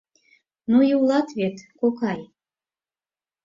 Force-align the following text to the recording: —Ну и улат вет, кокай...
—Ну 0.71 0.77
и 0.89 0.91
улат 1.01 1.27
вет, 1.37 1.57
кокай... 1.79 2.21